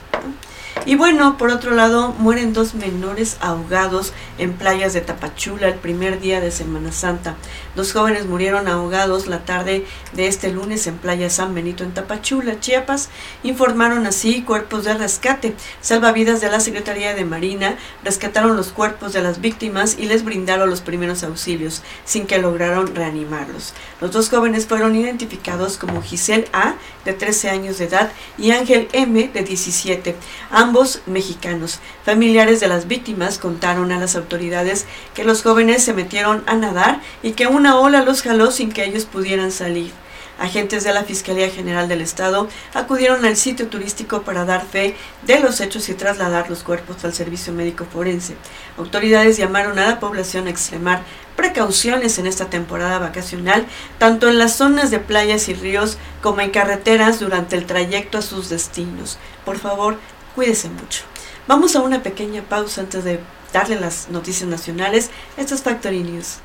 Y 0.86 0.96
bueno, 0.96 1.38
por 1.38 1.50
otro 1.50 1.72
lado, 1.76 2.14
mueren 2.18 2.52
dos 2.52 2.74
menores 2.74 3.38
ahogados 3.40 4.12
en 4.38 4.52
playas 4.52 4.92
de 4.92 5.00
Tapachula 5.00 5.70
el 5.70 5.76
primer 5.76 6.20
día 6.20 6.42
de 6.42 6.52
Semana 6.52 6.92
Santa. 6.92 7.36
Dos 7.74 7.94
jóvenes 7.94 8.26
murieron 8.26 8.68
ahogados 8.68 9.28
la 9.28 9.46
tarde 9.46 9.86
de 10.12 10.28
este 10.28 10.52
lunes 10.52 10.86
en 10.88 10.98
playa 10.98 11.30
San 11.30 11.56
Benito 11.56 11.86
en 11.86 11.94
Tapachula, 11.94 12.60
Chiapas. 12.60 13.10
Informaron 13.44 14.06
así 14.06 14.42
cuerpos 14.42 14.84
de 14.84 14.94
rescate. 14.96 15.56
Salvavidas 15.80 16.42
de 16.42 16.52
la 16.52 16.60
Secretaría 16.60 17.16
de 17.16 17.24
Marina 17.24 17.78
rescataron 18.04 18.58
los 18.58 18.74
cuerpos 18.74 19.14
de 19.14 19.22
las 19.22 19.40
víctimas 19.40 19.96
y 19.98 20.08
les 20.08 20.26
brindaron 20.26 20.70
los 20.70 20.82
primeros 20.82 21.24
auxilios, 21.24 21.82
sin 22.04 22.28
que 22.28 22.40
lograron 22.40 22.94
reanimarlos. 22.94 23.74
Los 24.02 24.12
dos 24.12 24.30
jóvenes 24.30 24.68
fueron 24.68 24.98
identificados 24.98 25.78
como 25.78 26.02
Giselle 26.02 26.50
A, 26.52 26.76
de 27.06 27.14
13 27.14 27.50
años 27.50 27.78
de 27.78 27.86
edad, 27.86 28.12
y 28.38 28.52
Ángel 28.52 28.90
M, 28.92 29.30
de 29.34 29.44
17 29.44 30.16
ambos 30.52 30.73
mexicanos. 31.06 31.80
Familiares 32.04 32.60
de 32.60 32.68
las 32.68 32.88
víctimas 32.88 33.38
contaron 33.38 33.92
a 33.92 34.00
las 34.00 34.16
autoridades 34.16 34.86
que 35.14 35.24
los 35.24 35.44
jóvenes 35.44 35.84
se 35.84 35.94
metieron 35.94 36.44
a 36.48 36.56
nadar 36.56 37.02
y 37.22 37.32
que 37.32 37.48
una 37.48 37.80
ola 37.80 38.02
los 38.02 38.22
jaló 38.22 38.52
sin 38.52 38.72
que 38.72 38.86
ellos 38.86 39.06
pudieran 39.06 39.52
salir. 39.52 39.92
Agentes 40.40 40.84
de 40.84 40.94
la 40.94 41.04
Fiscalía 41.04 41.50
General 41.50 41.88
del 41.88 42.02
Estado 42.02 42.48
acudieron 42.74 43.24
al 43.24 43.38
sitio 43.38 43.68
turístico 43.68 44.24
para 44.24 44.46
dar 44.46 44.66
fe 44.66 44.96
de 45.28 45.40
los 45.40 45.62
hechos 45.62 45.88
y 45.90 45.94
trasladar 45.94 46.50
los 46.50 46.64
cuerpos 46.64 47.06
al 47.06 47.14
servicio 47.14 47.54
médico 47.54 47.86
forense. 47.86 48.36
Autoridades 48.78 49.38
llamaron 49.38 49.78
a 49.78 49.86
la 49.86 50.00
población 50.00 50.48
a 50.48 50.50
extremar 50.50 51.04
precauciones 51.36 52.18
en 52.18 52.26
esta 52.26 52.50
temporada 52.50 53.00
vacacional, 53.00 53.66
tanto 54.00 54.28
en 54.28 54.40
las 54.40 54.56
zonas 54.56 54.90
de 54.92 55.00
playas 55.00 55.50
y 55.50 55.54
ríos 55.54 55.98
como 56.22 56.42
en 56.42 56.50
carreteras 56.50 57.20
durante 57.20 57.56
el 57.56 57.66
trayecto 57.66 58.18
a 58.18 58.24
sus 58.24 58.50
destinos. 58.50 59.20
Por 59.46 59.60
favor, 59.60 59.98
Cuídese 60.36 60.70
mucho. 60.70 61.04
Vamos 61.48 61.76
a 61.76 61.82
una 61.82 62.02
pequeña 62.02 62.42
pausa 62.42 62.82
antes 62.82 63.04
de 63.04 63.20
darle 63.52 63.80
las 63.80 64.10
noticias 64.10 64.50
nacionales. 64.50 65.12
Esto 65.38 65.54
es 65.54 65.62
Factory 65.62 66.02
News. 66.02 66.40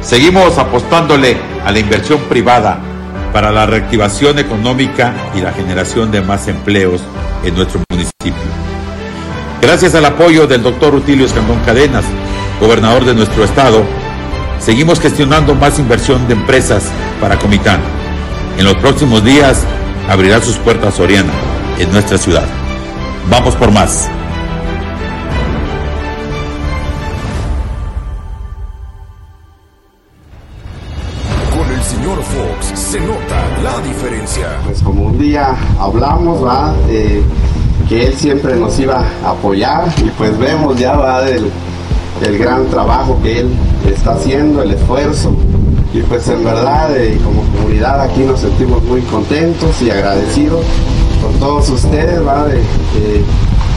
Seguimos 0.00 0.58
apostándole 0.58 1.36
a 1.64 1.70
la 1.70 1.78
inversión 1.78 2.20
privada 2.22 2.78
para 3.32 3.50
la 3.50 3.66
reactivación 3.66 4.38
económica 4.38 5.14
y 5.34 5.40
la 5.40 5.52
generación 5.52 6.10
de 6.10 6.22
más 6.22 6.48
empleos 6.48 7.02
en 7.44 7.54
nuestro 7.54 7.82
municipio. 7.90 8.32
Gracias 9.60 9.94
al 9.94 10.04
apoyo 10.04 10.46
del 10.46 10.62
doctor 10.62 10.92
Rutilio 10.92 11.26
Escandón 11.26 11.60
Cadenas, 11.64 12.04
gobernador 12.60 13.04
de 13.04 13.14
nuestro 13.14 13.44
estado, 13.44 13.84
seguimos 14.58 15.00
gestionando 15.00 15.54
más 15.54 15.78
inversión 15.78 16.26
de 16.26 16.34
empresas 16.34 16.84
para 17.20 17.38
Comitán 17.38 17.80
en 18.58 18.64
los 18.64 18.76
próximos 18.76 19.24
días 19.24 19.64
abrirá 20.08 20.40
sus 20.40 20.56
puertas 20.56 20.94
Soriana 20.94 21.32
en 21.78 21.90
nuestra 21.92 22.18
ciudad. 22.18 22.46
Vamos 23.30 23.54
por 23.56 23.70
más. 23.70 24.08
Con 31.50 31.72
el 31.72 31.82
señor 31.82 32.22
Fox 32.22 32.78
se 32.78 33.00
nota 33.00 33.44
la 33.62 33.78
diferencia. 33.86 34.48
Pues 34.64 34.82
como 34.82 35.04
un 35.04 35.18
día 35.18 35.56
hablamos, 35.78 36.44
va, 36.44 36.74
que 37.88 38.06
él 38.06 38.14
siempre 38.14 38.56
nos 38.56 38.78
iba 38.78 39.04
a 39.24 39.30
apoyar 39.30 39.92
y 39.98 40.10
pues 40.10 40.36
vemos 40.38 40.78
ya 40.78 40.96
va 40.96 41.22
del 41.22 41.50
el 42.22 42.38
gran 42.38 42.66
trabajo 42.68 43.18
que 43.22 43.40
él 43.40 43.50
está 43.86 44.12
haciendo, 44.12 44.62
el 44.62 44.72
esfuerzo. 44.72 45.34
Y 45.94 46.00
pues 46.00 46.26
en 46.28 46.42
verdad, 46.42 46.96
eh, 46.96 47.20
como 47.22 47.42
comunidad 47.52 48.00
aquí 48.00 48.20
nos 48.20 48.40
sentimos 48.40 48.82
muy 48.84 49.02
contentos 49.02 49.82
y 49.82 49.90
agradecidos 49.90 50.64
con 51.22 51.34
todos 51.38 51.68
ustedes, 51.68 52.18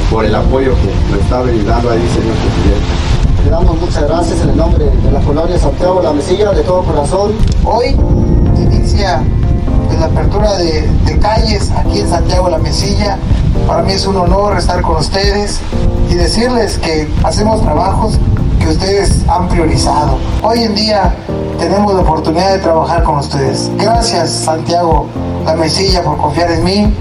por 0.09 0.23
el 0.23 0.33
apoyo 0.33 0.73
que 0.75 1.11
nos 1.11 1.21
está 1.21 1.41
brindando 1.41 1.89
ahí, 1.89 1.99
señor 2.13 2.35
presidente. 2.37 3.43
Le 3.43 3.51
damos 3.51 3.81
muchas 3.81 4.07
gracias 4.07 4.41
en 4.41 4.49
el 4.51 4.57
nombre 4.57 4.85
de 4.85 5.11
la 5.11 5.19
colonia 5.19 5.59
Santiago 5.59 6.01
La 6.01 6.13
Mesilla, 6.13 6.51
de 6.51 6.63
todo 6.63 6.83
corazón. 6.83 7.33
Hoy 7.65 7.97
inicia 8.57 9.21
la 9.99 10.05
apertura 10.05 10.55
de, 10.55 10.87
de, 11.05 11.19
calles 11.19 11.69
aquí 11.71 11.99
en 11.99 12.09
Santiago 12.09 12.49
La 12.49 12.59
Mesilla. 12.59 13.17
Para 13.67 13.83
mí 13.83 13.91
es 13.91 14.07
un 14.07 14.15
honor 14.15 14.57
estar 14.57 14.81
con 14.81 14.97
ustedes 14.97 15.59
y 16.09 16.13
decirles 16.13 16.77
que 16.77 17.09
hacemos 17.23 17.61
trabajos 17.61 18.17
que 18.59 18.69
ustedes 18.69 19.11
han 19.27 19.49
priorizado. 19.49 20.17
Hoy 20.41 20.63
en 20.63 20.75
día 20.75 21.13
tenemos 21.57 21.93
la 21.93 22.01
oportunidad 22.01 22.53
de 22.53 22.59
trabajar 22.59 23.03
con 23.03 23.17
ustedes. 23.17 23.71
Gracias 23.77 24.29
Santiago 24.29 25.07
La 25.45 25.55
Mesilla 25.55 26.03
por 26.03 26.17
confiar 26.17 26.51
en 26.51 26.63
mí. 26.63 26.93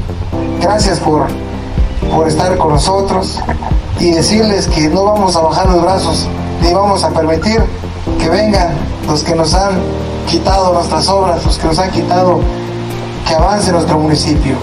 Gracias 0.61 0.99
por, 1.01 1.27
por 2.15 2.29
estar 2.29 2.57
con 2.57 2.71
nosotros 2.71 3.41
y 3.99 4.11
decirles 4.11 4.67
que 4.69 4.89
no 4.89 5.05
vamos 5.05 5.37
a 5.37 5.41
bajar 5.41 5.69
los 5.69 5.83
brazos 5.83 6.29
ni 6.63 6.73
vamos 6.73 7.05
a 7.05 7.11
permitir 7.11 7.63
que 8.19 8.29
vengan 8.29 8.75
los 9.07 9.23
que 9.23 9.35
nos 9.35 9.55
han 9.55 9.81
quitado 10.29 10.73
nuestras 10.73 11.09
obras, 11.09 11.45
los 11.45 11.59
que 11.59 11.67
nos 11.67 11.79
han 11.79 11.91
quitado 11.91 12.41
que 13.29 13.35
avance 13.35 13.73
nuestro 13.73 13.99
municipio. 13.99 14.57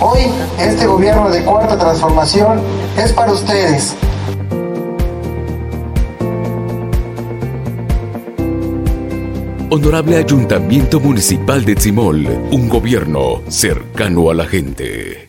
Hoy 0.00 0.32
este 0.58 0.86
gobierno 0.86 1.30
de 1.30 1.44
cuarta 1.44 1.78
transformación 1.78 2.60
es 2.96 3.12
para 3.12 3.32
ustedes. 3.32 3.96
Honorable 9.68 10.16
Ayuntamiento 10.16 11.00
Municipal 11.00 11.64
de 11.64 11.74
Tzimol, 11.74 12.24
un 12.52 12.68
gobierno 12.68 13.42
cercano 13.48 14.30
a 14.30 14.34
la 14.34 14.46
gente. 14.46 15.25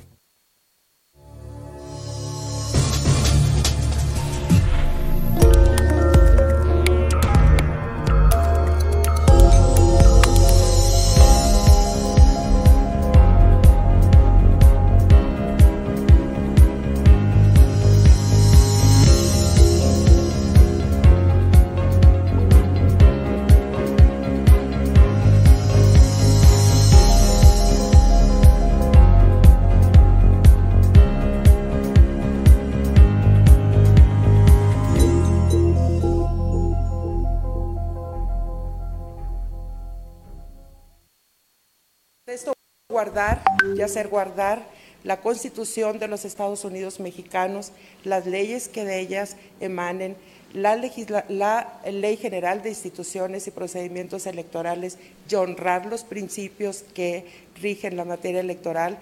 Y 43.76 43.82
hacer 43.82 44.10
guardar 44.10 44.62
la 45.04 45.22
Constitución 45.22 46.00
de 46.00 46.08
los 46.08 46.26
Estados 46.26 46.66
Unidos 46.66 47.00
mexicanos, 47.00 47.72
las 48.04 48.26
leyes 48.26 48.68
que 48.68 48.84
de 48.84 49.00
ellas 49.00 49.38
emanen, 49.60 50.16
la, 50.54 50.76
Ley 50.76 52.18
General 52.18 52.62
de 52.62 52.70
Instituciones 52.70 53.48
y 53.48 53.52
Procedimientos 53.52 54.26
Electorales 54.28 54.98
y 55.30 55.36
honrar 55.36 55.86
los 55.86 56.04
principios 56.04 56.84
que 56.94 57.26
rigen 57.62 57.98
la 57.98 58.06
materia 58.06 58.42
electoral, 58.42 58.98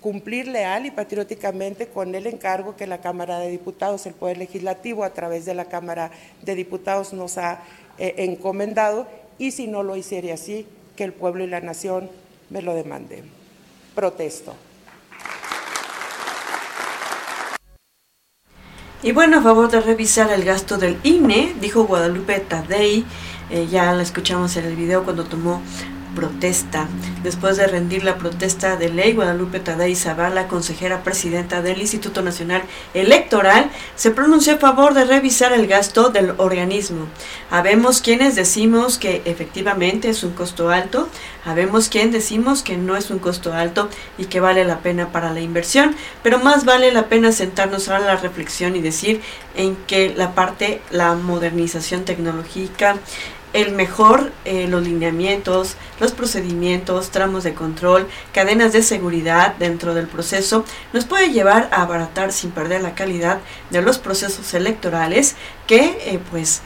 cumplir 0.00 0.48
leal 0.48 0.86
y 0.86 0.90
patrióticamente 0.90 1.86
con 1.86 2.14
el 2.14 2.26
encargo 2.26 2.76
que 2.76 2.86
la 2.86 3.00
Cámara 3.00 3.38
de 3.38 3.50
Diputados, 3.50 4.06
el 4.06 4.14
Poder 4.14 4.38
Legislativo, 4.38 5.04
a 5.04 5.14
través 5.14 5.44
de 5.46 5.54
la 5.54 5.64
Cámara 5.64 6.10
de 6.42 6.54
Diputados 6.54 7.12
nos 7.12 7.38
ha 7.38 7.62
eh, 7.98 8.14
encomendado 8.18 9.06
y 9.38 9.52
si 9.52 9.66
no 9.66 9.82
lo 9.82 9.96
hiciera 9.96 10.34
así, 10.34 10.66
que 10.96 11.04
el 11.04 11.12
pueblo 11.12 11.42
y 11.42 11.46
la 11.46 11.60
nación 11.60 12.10
me 12.52 12.60
lo 12.60 12.74
demande. 12.74 13.24
Protesto. 13.94 14.54
Y 19.02 19.12
bueno, 19.12 19.38
a 19.38 19.42
favor 19.42 19.70
de 19.70 19.80
revisar 19.80 20.30
el 20.30 20.44
gasto 20.44 20.78
del 20.78 20.98
INE, 21.02 21.54
dijo 21.60 21.84
Guadalupe 21.84 22.38
Tadei, 22.40 23.04
eh, 23.50 23.66
ya 23.68 23.92
la 23.94 24.02
escuchamos 24.02 24.56
en 24.56 24.66
el 24.66 24.76
video 24.76 25.02
cuando 25.02 25.24
tomó 25.24 25.60
protesta. 26.14 26.88
Después 27.22 27.56
de 27.56 27.66
rendir 27.66 28.04
la 28.04 28.16
protesta 28.16 28.76
de 28.76 28.88
ley, 28.88 29.12
Guadalupe 29.12 29.60
Tadei 29.60 29.94
Zavala, 29.94 30.48
consejera 30.48 31.02
presidenta 31.02 31.62
del 31.62 31.80
Instituto 31.80 32.22
Nacional 32.22 32.62
Electoral, 32.94 33.70
se 33.96 34.10
pronunció 34.10 34.54
a 34.54 34.58
favor 34.58 34.94
de 34.94 35.04
revisar 35.04 35.52
el 35.52 35.66
gasto 35.66 36.10
del 36.10 36.34
organismo. 36.38 37.06
Habemos 37.50 38.02
quienes 38.02 38.34
decimos 38.34 38.98
que 38.98 39.22
efectivamente 39.24 40.08
es 40.08 40.24
un 40.24 40.32
costo 40.32 40.70
alto, 40.70 41.08
habemos 41.44 41.88
quienes 41.88 42.12
decimos 42.12 42.62
que 42.62 42.76
no 42.76 42.96
es 42.96 43.10
un 43.10 43.18
costo 43.18 43.52
alto 43.52 43.88
y 44.18 44.26
que 44.26 44.40
vale 44.40 44.64
la 44.64 44.78
pena 44.78 45.12
para 45.12 45.32
la 45.32 45.40
inversión, 45.40 45.94
pero 46.22 46.38
más 46.38 46.64
vale 46.64 46.92
la 46.92 47.06
pena 47.08 47.32
sentarnos 47.32 47.88
a 47.88 47.98
la 47.98 48.16
reflexión 48.16 48.76
y 48.76 48.80
decir 48.80 49.20
en 49.54 49.76
que 49.86 50.14
la 50.14 50.34
parte, 50.34 50.80
la 50.90 51.14
modernización 51.14 52.04
tecnológica, 52.04 52.96
el 53.52 53.72
mejor 53.72 54.32
eh, 54.44 54.66
los 54.68 54.82
lineamientos, 54.82 55.76
los 56.00 56.12
procedimientos, 56.12 57.10
tramos 57.10 57.44
de 57.44 57.54
control, 57.54 58.08
cadenas 58.32 58.72
de 58.72 58.82
seguridad 58.82 59.54
dentro 59.58 59.94
del 59.94 60.06
proceso, 60.06 60.64
nos 60.92 61.04
puede 61.04 61.32
llevar 61.32 61.68
a 61.72 61.82
abaratar 61.82 62.32
sin 62.32 62.50
perder 62.50 62.82
la 62.82 62.94
calidad 62.94 63.40
de 63.70 63.82
los 63.82 63.98
procesos 63.98 64.54
electorales 64.54 65.36
que 65.66 65.98
eh, 66.06 66.20
pues 66.30 66.62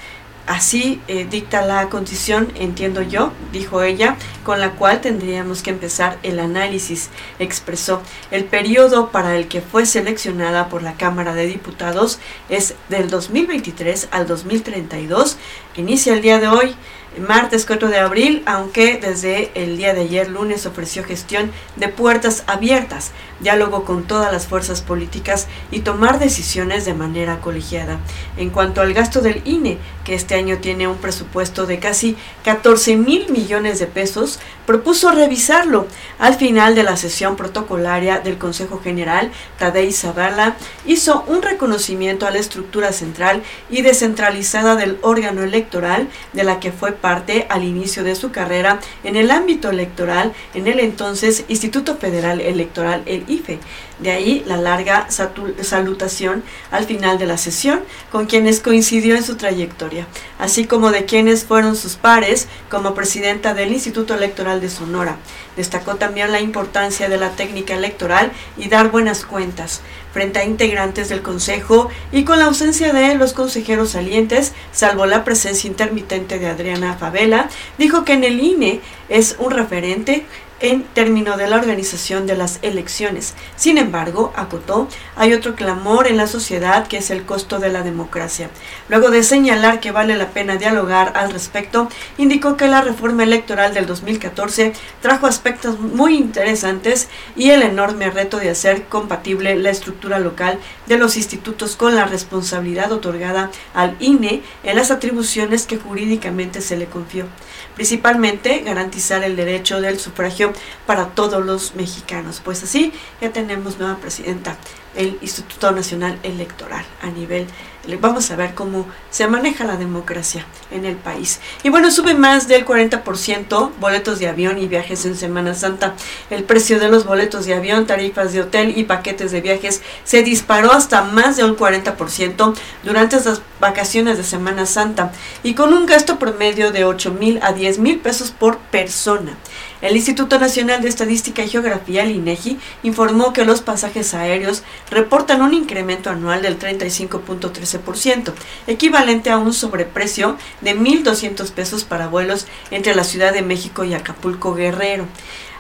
Así 0.47 1.01
eh, 1.09 1.27
dicta 1.29 1.67
la 1.67 1.89
condición, 1.89 2.53
entiendo 2.55 3.03
yo, 3.03 3.33
dijo 3.53 3.83
ella, 3.83 4.17
con 4.45 4.61
la 4.61 4.73
cual 4.73 5.01
tendríamos 5.01 5.61
que 5.61 5.71
empezar 5.71 6.19
el 6.23 6.39
análisis. 6.39 7.11
Expresó, 7.41 8.01
el 8.31 8.45
periodo 8.45 9.11
para 9.11 9.37
el 9.37 9.49
que 9.49 9.61
fue 9.61 9.87
seleccionada 9.87 10.69
por 10.69 10.85
la 10.85 10.95
Cámara 10.95 11.35
de 11.35 11.49
Diputados 11.49 12.21
es 12.49 12.77
del 12.89 13.11
2023 13.11 14.09
al 14.13 14.29
2032. 14.29 15.37
Inicia 15.77 16.15
el 16.15 16.23
día 16.23 16.39
de 16.39 16.47
hoy 16.47 16.77
martes 17.19 17.65
4 17.67 17.89
de 17.89 17.99
abril, 17.99 18.43
aunque 18.47 18.99
desde 19.01 19.51
el 19.55 19.77
día 19.77 19.95
de 19.95 20.03
ayer 20.03 20.29
lunes 20.29 20.67
ofreció 20.67 21.03
gestión 21.05 21.51
de 21.77 21.89
puertas 21.89 22.45
abiertas, 22.47 23.13
diálogo 23.41 23.85
con 23.85 24.05
todas 24.05 24.33
las 24.33 24.47
fuerzas 24.47 24.83
políticas 24.83 25.47
y 25.71 25.81
tomar 25.81 26.19
decisiones 26.19 26.85
de 26.85 26.95
manera 26.95 27.41
colegiada. 27.41 27.99
En 28.37 28.51
cuanto 28.51 28.81
al 28.81 28.93
gasto 28.95 29.21
del 29.21 29.43
INE, 29.45 29.79
que 30.05 30.15
este 30.15 30.35
año 30.35 30.59
tiene 30.59 30.89
un 30.89 30.99
presupuesto 30.99 31.67
de 31.67 31.79
casi 31.79 32.17
14 32.45 32.97
mil 32.97 33.31
millones 33.31 33.79
de 33.79 33.87
pesos, 33.87 34.39
propuso 34.67 35.11
revisarlo. 35.11 35.87
Al 36.19 36.35
final 36.35 36.75
de 36.75 36.83
la 36.83 36.97
sesión 36.97 37.37
protocolaria 37.37 38.21
del 38.21 38.39
Consejo 38.39 38.81
General, 38.83 39.31
Tadei 39.59 39.93
Zavala 39.93 40.57
hizo 40.85 41.25
un 41.27 41.43
reconocimiento 41.43 42.27
a 42.27 42.31
la 42.31 42.39
estructura 42.39 42.93
central 42.93 43.43
y 43.71 43.83
descentralizada 43.83 44.77
del 44.77 44.99
órgano 45.03 45.43
electoral 45.43 46.09
de 46.33 46.45
la 46.45 46.61
que 46.61 46.73
fue 46.73 46.93
parte 46.93 47.06
al 47.07 47.65
inicio 47.65 48.05
de 48.05 48.17
su 48.17 48.33
carrera 48.33 48.81
en 49.05 49.17
el 49.17 49.31
ámbito 49.31 49.71
electoral 49.71 50.33
en 50.55 50.67
el 50.67 50.81
entonces 50.81 51.45
Instituto 51.49 51.97
Federal 51.97 52.41
Electoral, 52.41 53.03
el 53.07 53.25
IFE. 53.29 53.59
De 53.99 54.11
ahí 54.11 54.43
la 54.47 54.59
larga 54.59 55.07
salutación 55.11 56.43
al 56.71 56.85
final 56.85 57.19
de 57.19 57.27
la 57.27 57.39
sesión 57.39 57.81
con 58.13 58.27
quienes 58.27 58.61
coincidió 58.61 59.17
en 59.17 59.23
su 59.23 59.37
trayectoria, 59.37 60.07
así 60.39 60.67
como 60.67 60.91
de 60.91 61.07
quienes 61.07 61.45
fueron 61.45 61.77
sus 61.77 61.95
pares 61.95 62.49
como 62.69 62.95
presidenta 62.95 63.55
del 63.55 63.73
Instituto 63.73 64.15
Electoral 64.15 64.61
de 64.61 64.69
Sonora. 64.69 65.17
Destacó 65.57 65.95
también 65.95 66.33
la 66.33 66.41
importancia 66.41 67.09
de 67.09 67.17
la 67.17 67.31
técnica 67.31 67.75
electoral 67.75 68.33
y 68.59 68.69
dar 68.69 68.91
buenas 68.91 69.25
cuentas 69.25 69.81
frente 70.17 70.39
a 70.39 70.47
integrantes 70.47 71.11
del 71.11 71.21
Consejo 71.21 71.91
y 72.11 72.25
con 72.25 72.39
la 72.39 72.47
ausencia 72.47 72.95
de 72.95 73.17
los 73.17 73.35
consejeros 73.35 73.91
salientes, 73.91 74.55
salvo 74.73 75.05
la 75.05 75.25
presencia 75.25 75.69
intermitente 75.69 76.39
de 76.39 76.47
Adriana 76.47 76.95
Favela, 76.95 77.51
dijo 77.77 78.03
que 78.07 78.15
en 78.15 78.25
el 78.25 78.41
INE 78.41 78.81
es 79.11 79.37
un 79.39 79.51
referente 79.51 80.25
en 80.61 80.85
términos 80.85 81.37
de 81.37 81.49
la 81.49 81.57
organización 81.57 82.27
de 82.27 82.37
las 82.37 82.59
elecciones. 82.63 83.35
Sin 83.57 83.79
embargo, 83.79 84.33
acotó, 84.37 84.89
hay 85.15 85.33
otro 85.33 85.55
clamor 85.55 86.07
en 86.07 86.17
la 86.17 86.27
sociedad 86.27 86.87
que 86.87 86.99
es 86.99 87.11
el 87.11 87.25
costo 87.25 87.59
de 87.59 87.71
la 87.71 87.83
democracia. 87.83 88.49
Luego 88.89 89.11
de 89.11 89.23
señalar 89.23 89.81
que 89.81 89.91
vale 89.91 90.17
la 90.17 90.31
pena 90.31 90.57
dialogar 90.57 91.13
al 91.17 91.31
respecto, 91.31 91.89
indicó 92.19 92.57
que 92.57 92.69
la 92.69 92.81
reforma 92.81 93.25
electoral 93.25 93.75
del 93.75 93.87
2014 93.87 94.73
trajo 95.03 95.27
aspectos 95.27 95.79
muy 95.79 96.17
interesantes 96.17 97.09
y 97.37 97.51
el 97.51 97.63
enorme 97.63 98.11
reto 98.11 98.39
de 98.39 98.51
hacer 98.51 98.85
compatible 98.85 99.57
la 99.57 99.71
estructura 99.71 100.19
local 100.19 100.59
de 100.87 100.99
los 100.99 101.17
institutos 101.17 101.77
con 101.77 101.95
la 101.95 102.07
responsabilidad 102.07 102.93
otorgada 102.93 103.51
al 103.75 103.97
INE 104.01 104.43
en 104.63 104.77
las 104.77 104.91
atribuciones 104.91 105.67
que 105.67 105.77
jurídicamente 105.77 106.61
se 106.61 106.77
le 106.77 106.87
confió. 106.87 107.27
Principalmente 107.77 108.61
garantizar 108.61 109.23
el 109.23 109.37
derecho 109.37 109.81
del 109.81 110.01
sufragio 110.01 110.53
para 110.87 111.11
todos 111.11 111.45
los 111.45 111.75
mexicanos. 111.75 112.41
Pues 112.45 112.65
así 112.65 112.93
ya 113.21 113.31
tenemos 113.31 113.79
nueva 113.79 113.99
presidenta 113.99 114.57
el 114.97 115.19
Instituto 115.21 115.71
Nacional 115.73 116.19
Electoral 116.23 116.85
a 117.03 117.11
nivel 117.11 117.47
vamos 117.95 118.33
a 118.33 118.37
ver 118.37 118.55
cómo 118.55 118.87
se 119.11 119.29
maneja 119.29 119.65
la 119.65 119.77
democracia 119.77 120.45
en 120.73 120.85
el 120.85 120.97
país. 120.97 121.41
Y 121.63 121.69
bueno, 121.69 121.93
sube 121.93 122.15
más 122.15 122.49
del 122.49 122.67
40% 122.67 123.71
boletos 123.79 124.19
de 124.19 124.29
avión 124.29 124.59
y 124.59 124.67
viajes 124.67 125.07
en 125.07 125.17
Semana 125.17 125.55
Santa. 125.55 125.95
El 126.31 126.43
precio 126.43 126.81
de 126.81 126.89
los 126.89 127.07
boletos 127.07 127.47
de 127.47 127.55
avión, 127.55 127.87
tarifas 127.87 128.33
de 128.33 128.41
hotel 128.41 128.77
y 128.77 128.85
paquetes 128.85 129.31
de 129.31 129.41
viajes 129.41 129.83
se 130.03 130.23
disparó 130.23 130.73
hasta 130.73 131.03
más 131.03 131.37
de 131.37 131.45
un 131.45 131.57
40% 131.57 132.55
durante 132.83 133.17
estas 133.17 133.43
vacaciones 133.61 134.19
de 134.19 134.25
Semana 134.25 134.67
Santa 134.67 135.13
y 135.43 135.55
con 135.55 135.73
un 135.73 135.87
gasto 135.87 136.19
promedio 136.19 136.73
de 136.73 136.85
8 136.85 137.13
mil 137.13 137.39
a 137.43 137.53
10 137.53 137.79
mil 137.79 137.99
pesos 138.01 138.31
por 138.31 138.59
persona. 138.59 139.37
El 139.83 139.95
Instituto 139.95 140.39
Nacional 140.39 140.81
de 140.81 140.89
Estadística 140.89 141.45
y 141.45 141.49
Geografía, 141.49 142.05
el 142.05 142.13
INEGI, 142.13 142.59
informó 142.83 143.35
que 143.35 143.45
los 143.45 143.61
pasajes 143.61 144.15
aéreos 144.15 144.63
reportan 144.91 145.43
un 145.43 145.53
incremento 145.53 146.09
anual 146.09 146.41
del 146.41 146.59
35.13%, 146.59 148.33
equivalente 148.67 149.31
a 149.31 149.37
un 149.37 149.53
sobreprecio 149.53 150.39
de 150.63 150.79
1.200 150.79 151.51
pesos 151.51 151.85
para 151.85 152.09
vuelos 152.09 152.47
entre 152.71 152.95
la 152.95 153.05
Ciudad 153.05 153.35
de 153.35 153.43
México 153.43 153.85
y 153.85 153.93
Acapulco 153.93 154.55
Guerrero 154.55 155.07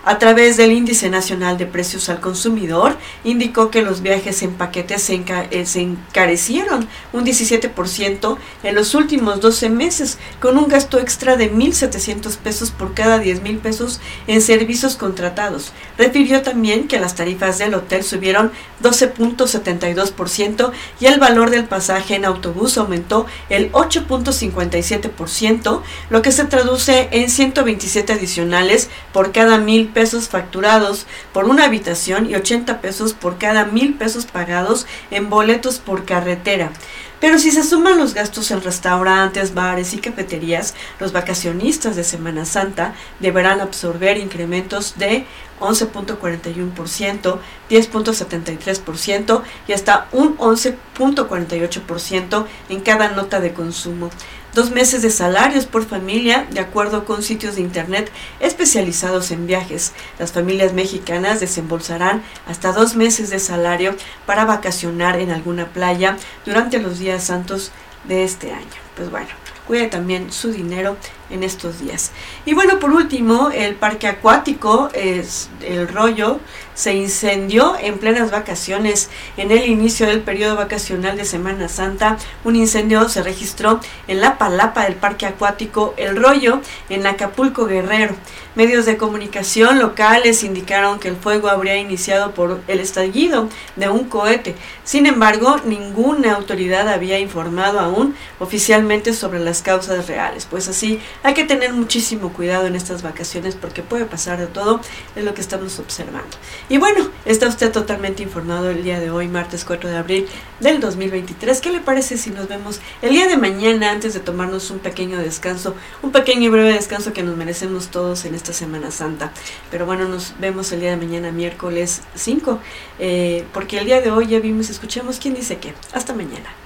a 0.07 0.19
través 0.19 0.57
del 0.57 0.73
Índice 0.73 1.11
Nacional 1.11 1.59
de 1.59 1.67
Precios 1.67 2.09
al 2.09 2.21
Consumidor, 2.21 2.97
indicó 3.25 3.73
que 3.73 3.83
los 3.83 4.03
viajes 4.03 4.41
en 4.43 4.55
paquetes 4.55 5.03
se, 5.03 5.17
eh, 5.17 5.65
encarecieron 5.75 6.87
un 7.13 7.25
17% 7.25 8.39
en 8.63 8.75
los 8.77 8.95
últimos 8.95 9.41
12 9.41 9.69
meses, 9.69 10.19
con 10.41 10.59
un 10.59 10.69
gasto 10.69 11.01
extra 11.01 11.37
de 11.37 11.53
1.700 11.53 12.37
pesos 12.37 12.71
por 12.71 12.95
cada 12.95 13.21
10.000 13.21 13.59
pesos 13.59 14.01
en 14.29 14.41
servicios 14.41 14.95
contratados. 14.95 15.73
Refirió 15.99 16.43
también 16.43 16.87
que 16.87 17.01
las 17.01 17.17
tarifas 17.17 17.59
del 17.59 17.75
hotel 17.75 18.05
subieron 18.05 18.53
12.72% 18.85 20.71
y 21.01 21.07
el 21.07 21.19
valor 21.19 21.51
del 21.51 21.65
pasaje 21.65 22.15
en 22.15 22.27
autobús 22.27 22.79
aumentó 22.79 23.27
el 23.49 23.73
8.57%, 23.73 25.83
lo 26.11 26.23
que 26.23 26.31
se 26.31 26.45
traduce 26.45 27.09
en 27.11 27.29
127 27.29 28.13
adicionales 28.13 28.89
por 29.13 29.33
cada 29.33 29.59
mil 29.59 29.96
pesos 29.97 30.29
facturados 30.29 31.07
por 31.33 31.47
una 31.47 31.65
habitación 31.65 32.29
y 32.29 32.35
80 32.35 32.83
pesos 32.83 33.15
por 33.15 33.39
cada 33.39 33.65
mil 33.65 33.95
pesos 33.95 34.27
pagados 34.27 34.87
en 35.11 35.31
boletos 35.31 35.79
por 35.79 36.05
carretera. 36.05 36.71
Pero 37.19 37.39
si 37.39 37.51
se 37.51 37.63
suman 37.63 37.97
los 37.97 38.13
gastos 38.13 38.51
en 38.51 38.63
restaurantes, 38.63 39.55
bares 39.55 39.95
y 39.95 39.99
cafeterías, 39.99 40.75
los 41.01 41.13
vacacionistas 41.13 41.97
de 41.97 42.05
Semana 42.05 42.45
Santa 42.45 42.93
deberán 43.21 43.63
absorber 43.63 44.19
incrementos 44.19 44.99
de 44.99 45.25
11.41%, 45.61 47.39
10.73% 47.71 49.43
y 49.67 49.73
hasta 49.73 50.09
un 50.13 50.37
11.48% 50.37 52.47
en 52.69 52.81
cada 52.81 53.13
nota 53.13 53.41
de 53.41 53.55
consumo 53.55 54.11
dos 54.57 54.71
meses 54.71 55.03
de 55.03 55.11
salarios 55.11 55.67
por 55.67 55.85
familia, 55.85 56.47
de 56.51 56.61
acuerdo 56.61 57.05
con 57.05 57.23
sitios 57.23 57.57
de 57.57 57.61
Internet 57.61 58.11
especializados 58.41 59.31
en 59.31 59.47
viajes. 59.47 59.93
Las 60.19 60.33
familias 60.33 60.73
mexicanas 60.73 61.41
desembolsarán 61.41 62.23
hasta 62.49 62.73
dos 62.73 62.97
meses 62.97 63.29
de 63.29 63.39
salario 63.39 63.95
para 64.25 64.47
vacacionar 64.47 65.21
en 65.21 65.31
alguna 65.31 65.67
playa 65.67 66.17
durante 66.47 66.79
los 66.79 66.99
días 66.99 67.23
santos 67.23 67.71
de 68.09 68.25
este 68.25 68.51
año. 68.51 68.67
Pues 68.97 69.11
bueno, 69.11 69.29
cuide 69.67 69.89
también 69.89 70.33
su 70.33 70.51
dinero 70.51 70.97
en 71.31 71.43
estos 71.43 71.81
días. 71.81 72.13
Y 72.45 72.55
bueno, 72.55 72.79
por 72.79 72.93
último, 72.93 73.51
el 73.51 73.75
parque 73.75 74.07
acuático 74.07 74.89
es 74.95 75.49
el 75.67 75.89
rollo 75.89 76.41
se 76.77 76.95
incendió 76.95 77.75
en 77.81 77.99
plenas 77.99 78.31
vacaciones. 78.31 79.09
En 79.37 79.51
el 79.51 79.67
inicio 79.67 80.07
del 80.07 80.21
periodo 80.21 80.57
vacacional 80.57 81.17
de 81.17 81.25
Semana 81.25 81.69
Santa, 81.69 82.19
un 82.45 82.55
incendio 82.55 83.09
se 83.09 83.23
registró 83.23 83.81
en 84.07 84.21
la 84.21 84.39
palapa 84.39 84.85
del 84.85 84.95
parque 84.95 85.27
acuático 85.27 85.95
El 85.97 86.23
Rollo, 86.23 86.61
en 86.91 87.07
Acapulco 87.07 87.65
Guerrero. 87.65 88.15
Medios 88.55 88.87
de 88.87 88.97
comunicación 88.97 89.79
locales 89.79 90.45
indicaron 90.45 90.99
que 90.99 91.09
el 91.09 91.17
fuego 91.17 91.49
habría 91.49 91.77
iniciado 91.77 92.33
por 92.33 92.61
el 92.69 92.81
estallido 92.81 93.49
de 93.77 93.89
un 93.89 94.05
cohete. 94.05 94.55
Sin 94.85 95.07
embargo, 95.07 95.57
ninguna 95.65 96.35
autoridad 96.35 96.89
había 96.89 97.19
informado 97.19 97.81
aún 97.81 98.15
oficialmente 98.39 99.15
sobre 99.15 99.41
las 99.41 99.63
causas 99.63 100.07
reales. 100.07 100.47
Pues 100.49 100.69
así, 100.69 101.01
hay 101.23 101.35
que 101.35 101.45
tener 101.45 101.73
muchísimo 101.73 102.33
cuidado 102.33 102.67
en 102.67 102.77
estas 102.77 103.03
vacaciones 103.03 103.55
porque 103.55 103.83
puede 103.83 104.05
pasar 104.05 104.39
de 104.39 104.47
todo, 104.47 104.81
es 105.15 105.25
lo 105.25 105.35
que 105.35 105.41
estamos 105.41 105.79
observando. 105.79 106.37
Y 106.69 106.79
bueno, 106.79 107.09
está 107.25 107.49
usted 107.49 107.73
totalmente 107.73 108.23
informado 108.23 108.71
el 108.71 108.83
día 108.83 109.01
de 109.01 109.11
hoy, 109.11 109.29
martes 109.29 109.65
4 109.65 109.91
de 109.91 109.97
abril 109.97 110.29
del 110.61 110.81
2023. 110.81 111.61
¿Qué 111.61 111.71
le 111.71 111.81
parece 111.81 112.17
si 112.17 112.31
nos 112.31 112.49
vemos 112.49 112.81
el 113.03 113.11
día 113.11 113.27
de 113.27 113.37
mañana 113.37 113.91
antes 113.91 114.15
de 114.15 114.21
tomarnos 114.21 114.71
un 114.71 114.79
pequeño 114.79 115.19
descanso, 115.19 115.75
un 116.03 116.13
pequeño 116.13 116.43
y 116.43 116.49
breve 116.49 116.73
descanso 116.73 117.13
que 117.13 117.23
nos 117.23 117.37
merecemos 117.37 117.89
todos 117.89 118.25
en 118.25 118.35
esta 118.35 118.53
Semana 118.53 118.91
Santa? 118.91 119.33
Pero 119.71 119.87
bueno, 119.87 120.09
nos 120.09 120.35
vemos 120.39 120.73
el 120.73 120.81
día 120.81 120.91
de 120.91 120.97
mañana, 120.97 121.33
miércoles 121.33 122.03
5, 122.15 122.61
eh, 122.99 123.45
porque 123.53 123.79
el 123.79 123.87
día 123.87 124.01
de 124.01 124.11
hoy 124.11 124.29
ya 124.29 124.41
vimos, 124.41 124.71
escuchamos 124.71 125.19
quién 125.19 125.35
dice 125.35 125.59
qué. 125.59 125.75
Hasta 125.93 126.13
mañana. 126.15 126.66